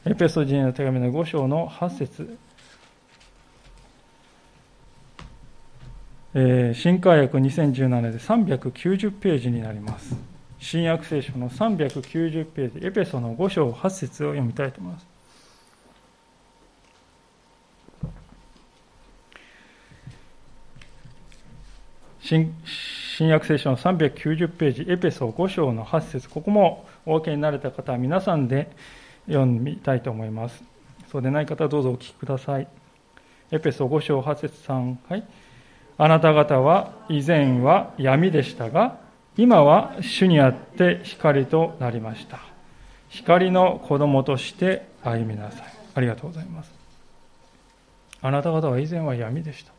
[0.05, 2.37] エペソ人への手紙の5章の8節
[6.37, 10.34] えー、新海訳2017で390ページになります。
[10.66, 15.05] 新約聖書の390ページ、エペソの5章8節を読みたいと思います。
[22.20, 28.72] 新新約聖書の390ページ、エペソ5章の8節ここもお分けになれた方は皆さんで
[29.28, 30.63] 読みたいと思います。
[31.11, 32.68] そうでない方はどうぞお聞きください。
[33.51, 35.24] エペソ5章8節3、はい。
[35.99, 39.05] あなた方は以前は闇でしたが、
[39.38, 42.39] 今は主にあって光となりました。
[43.09, 45.73] 光の子供として歩みなさい。
[45.95, 46.71] ありがとうございます。
[48.21, 49.75] あなた方は以前は闇でした。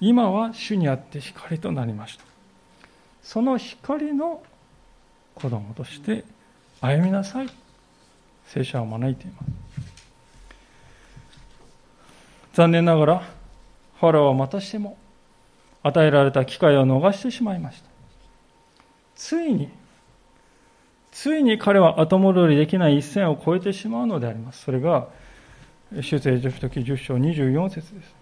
[0.00, 2.24] 今は主にあって光となりました
[3.22, 4.42] その光の
[5.34, 6.24] 子供として
[6.80, 7.48] 歩みなさい
[8.46, 9.46] 聖書は招いています
[12.54, 13.22] 残念ながら
[14.00, 14.96] ファラオはまたしても
[15.88, 17.88] 与えられた機会を逃してしまいました
[19.16, 19.68] ついに
[21.10, 25.08] ついに彼は後戻りできない一線を越えてしまうのでありますそれが
[25.92, 28.18] 出エジプト記10章24節です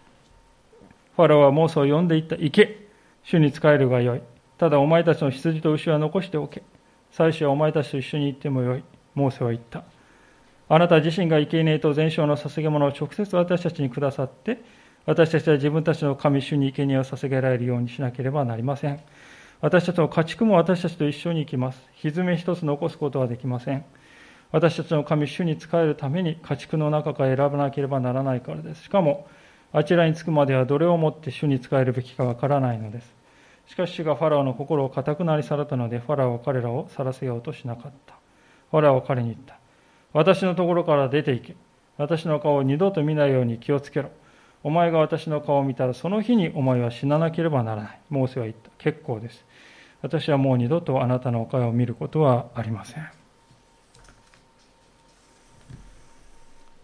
[1.16, 2.36] ファラオはモーセを呼んでいった。
[2.36, 2.88] 行け
[3.24, 4.22] 主に仕えるがよい。
[4.58, 6.62] ただお前たちの羊と牛は残しておけ。
[7.10, 8.84] 妻子はお前たちと一緒に行ってもよい。
[9.14, 9.84] モーセは言った。
[10.68, 14.62] あなた自身が生贄と全焼の捧げ物を直接私たちにくださって、
[15.06, 19.00] 私たちは自分たちの神主に生贄を捧げられるようにしなければなりません。
[19.60, 21.80] 私たちの家畜も私たちと一緒に行きます。
[22.02, 23.84] 蹄一つ残すことはできません。
[24.50, 28.82] 私たちの神主に仕えるために家畜の中から選ばなければならないからです。
[28.82, 29.28] しかも、
[29.72, 33.14] あちらに着くまではどれをもって主に仕えるべきかわからないのです。
[33.66, 38.16] しかし主がファラオの心を固くなり去らったので、ファラオは彼らを去らせようとしなかった。
[38.72, 39.56] ファラオは彼に言った。
[40.12, 41.56] 私のところから出て行け。
[41.96, 44.10] 私の顔を二度と見ないように気をつけろ。
[44.62, 47.98] お前が私の顔を見たら、その日にお前は死ななければならない。
[48.10, 48.70] モーセは言った。
[48.78, 49.44] 結構です。
[50.02, 53.08] 私はもう二度とあなたのお顔を見ることはありません。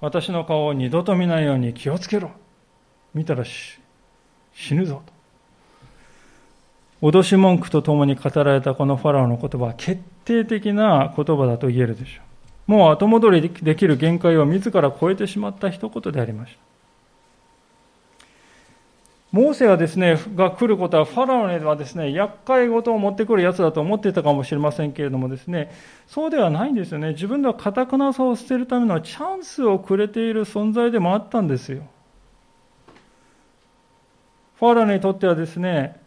[0.01, 2.31] 私の顔を二度と見ないように気をつけろ。
[3.15, 5.13] 見たら死ぬぞと。
[7.09, 12.23] 脅し文句とともに語られたこのファラオの言葉は決定的な言葉だと言えるでしょ
[12.69, 12.73] う。
[12.73, 16.72] もう後戻りできる限界を自ら超えてしまった一言でありました。
[19.33, 25.73] モーセはですね、が来ることは、ファラオにはですね、厄介事を持ってくるやつだと思っていたかもしれませんけれどもですね、
[26.07, 27.15] そうではないんですよね。
[27.15, 31.85] 自分のかたくなさを捨てるためのチャンスをくれている存在でもあったんですよ。
[34.57, 35.99] ファラオにとってはですね、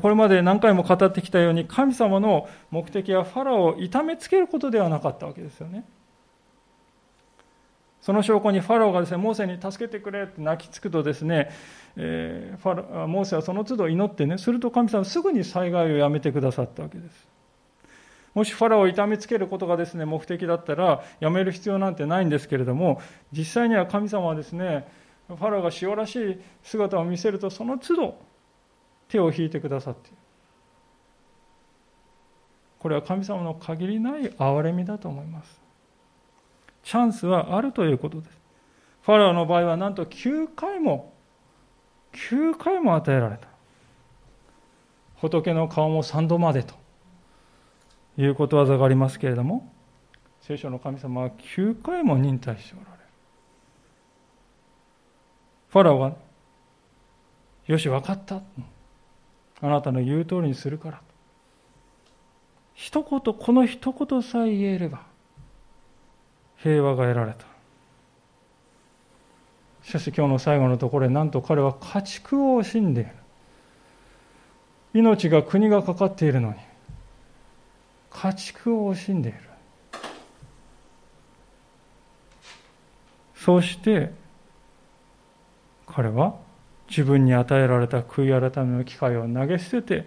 [0.00, 5.84] これまで何回も語ってきたように、神様の目的はファラオを痛めつけることではなかったわけですよね。
[8.00, 11.50] その証拠にファラオがですね、モーセに助けてくれって泣きつくとですね、
[11.96, 17.28] えー、ファラモーセはその都度祈ってね、すると神様はすぐに災害をやめてくださったわけです。
[18.34, 23.00] もしファラオを痛めつけることがですね、目的だったら、やめる必要なんてないんですけれども、
[23.32, 24.86] 実際には神様はですね、
[25.36, 28.18] ファラオが塩らしい姿を見せるとその都度
[29.08, 30.16] 手を引いてくださっている
[32.78, 35.60] これは神様の限りない憐れみだと思います
[36.82, 38.30] チャンスはあるということです
[39.02, 41.12] ファラオの場合はなんと9回も
[42.12, 43.48] 9回も与えられた
[45.16, 46.74] 仏の顔も3度までと
[48.18, 49.70] いうことわざがありますけれども
[50.40, 53.04] 聖書の神様は9回も忍耐しておられる
[55.68, 56.14] ファラオは
[57.70, 58.42] よし、分かった。
[59.62, 61.00] あなたの言う通りにするから。
[62.74, 65.04] 一言、この一言さえ言えれば、
[66.62, 67.46] 平和が得られた。
[69.82, 73.10] しかし今日の最後のところで、なんと彼は家畜を惜しんでいる。
[74.92, 76.56] 命が国がかかっているのに、
[78.10, 79.38] 家畜を惜しんでいる。
[83.34, 84.12] そうして、
[85.86, 86.34] 彼は
[86.88, 90.06] 自分に与えられた悔い改めの機会を投げ捨てて、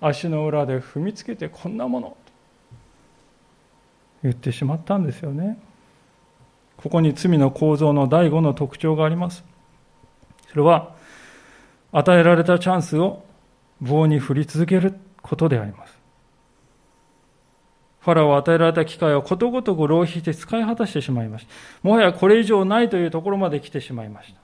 [0.00, 2.16] 足の裏で踏みつけてこんなものと
[4.24, 5.58] 言ってしまったんですよね。
[6.76, 9.44] ここに罪の構造の第五の特徴があります。
[10.48, 10.94] それは、
[11.92, 13.24] 与えられたチャンスを
[13.80, 15.96] 棒に振り続けることであります。
[18.00, 21.52] ファラオは与えられた機会をことごとく浪費して使い果たしてしまいました。
[21.82, 24.38] もはやこれ以上ないというところまで来てしまいました。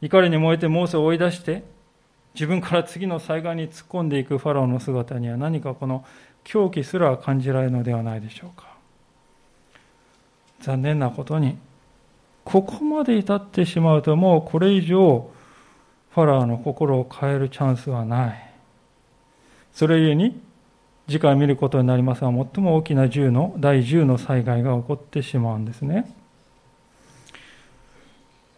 [0.00, 1.62] 怒りに燃えてモーセを追い出して、
[2.34, 6.04] 自分から次の災害に突っ込んでいくファラオの姿には何かこの
[6.42, 8.73] 狂気すら感じられるのではないでしょうか。
[10.64, 11.58] 残念なことに、
[12.44, 15.30] ここまで至ってしまうともうこれ以上
[16.14, 18.50] ファラオの心を変えるチャンスはない。
[19.72, 20.40] それゆえに、
[21.06, 26.10] 次回見ることになりますが、最も大きな10の、第10の災害が起こってしまうんですね。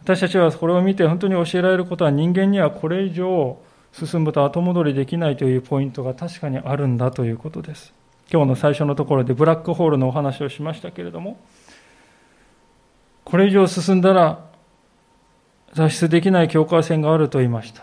[0.03, 3.59] 私たちはこれを見て本当に教えられることは人間にはこれ以上
[3.93, 7.93] 進むと後戻りできないというポイントが確かにあるんだということです。
[8.31, 11.39] 今日の最初のところでブラックホールのお話をしましたけれども、
[13.27, 14.39] これ以上進んだら
[15.75, 17.83] 脱出できない境界線があると言いました。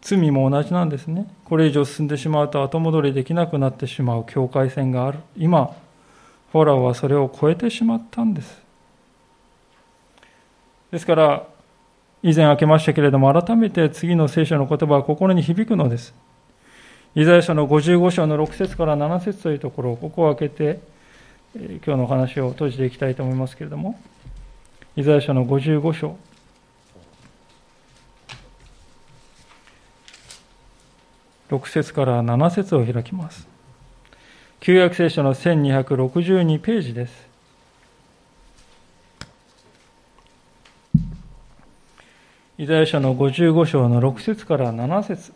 [0.00, 1.26] 罪も同じなんですね。
[1.44, 5.18] これ以上進んでしまうと後戻りできなくなってしまう境界線がある。
[5.36, 5.76] 今、
[6.52, 8.62] フォラオはそれを超えてしまったんです。
[10.90, 11.46] ですから、
[12.22, 16.14] 以前開けましたけれども、改めて次の聖書の言葉は心に響くのです。
[17.14, 20.80] イザヤ書の55章の6節から7節というところを、ここを開けて、
[21.54, 24.00] 今日のお話を閉じていきたいと思いますけれども、
[24.96, 26.16] イザヤ書の55章。
[31.50, 33.46] 6節から7節を開きます。
[34.60, 37.28] 旧約聖書の1262ページです。
[42.56, 45.32] イザヤ書の55章の6節から7節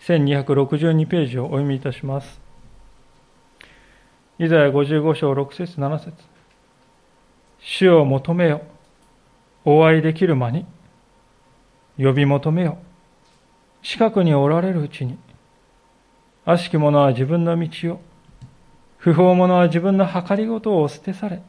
[0.00, 2.47] 1262ページをお読みいたします。
[4.40, 6.12] イザヤ55章6節7節
[7.58, 8.62] 主を求めよ。
[9.64, 10.64] お会いできる間に。
[11.98, 12.78] 呼び求めよ。
[13.82, 15.18] 近くにおられるうちに。
[16.44, 18.00] 悪しき者は自分の道を。
[18.98, 21.42] 不法者は自分の計りごとを捨てされ。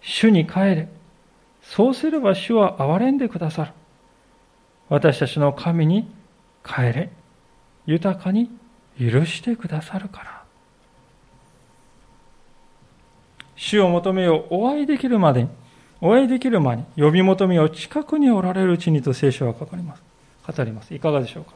[0.00, 0.88] 主に帰れ。
[1.60, 3.72] そうすれば主は憐れんでくださる。
[4.88, 6.08] 私たちの神に
[6.64, 7.10] 帰れ。
[7.84, 8.48] 豊かに
[8.96, 10.43] 許してくださるから。
[13.56, 15.48] 主を求めよう、お会いできるまでに、
[16.00, 20.02] お会いできる間に、呼び求めよう、近くにおられるうちにと聖書は語ります。
[20.46, 20.94] 語ります。
[20.94, 21.52] いかがでしょうか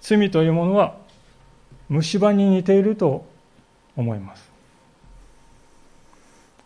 [0.00, 0.96] 罪というものは
[1.88, 3.26] 虫歯に似ていると
[3.96, 4.48] 思います。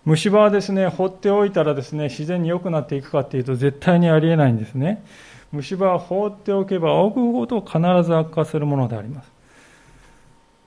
[0.04, 5.04] 虫歯はですね、放っておいたらですね、自然に良くなっていくかっていうと絶対にありえないんですね。
[5.52, 9.30] 虫歯は放っておけば置くほど必ず悪化するものであります。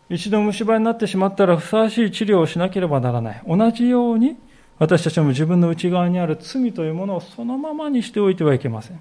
[0.10, 3.42] 一度虫歯になってしまったらふさわしい治療をしなければならない。
[3.48, 4.38] 同じように
[4.78, 9.00] 私たちも自分の内側にある罪というものをそのままにしておいてはいけません。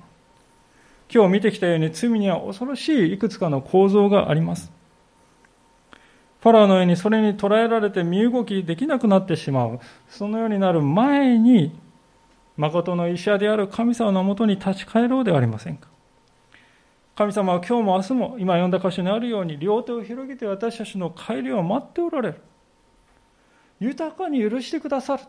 [1.13, 4.73] 今日見てきたように罪には恐ろしいいくつかの構造があります。
[6.41, 9.81] ファラオのようにそれに捉えられて身動きできなくなってしまう。
[10.09, 11.73] そのようになる前に、
[12.57, 15.89] 誠の医者である神様のもとに立ち返ろうではありませんか。
[17.17, 22.41] 神様は今日も明日も今読んだ箇所にあるように両手を広げて私たちの帰りを待っておられる。
[23.79, 25.23] 豊かに許してくださる。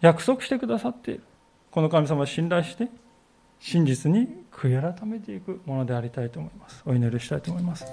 [0.00, 1.22] 約束してくださっている。
[1.70, 2.88] この神様を信頼して
[3.60, 6.82] 真実に悔い改めていくものでありたいと思います。
[6.84, 7.86] お祈りしたいと思います。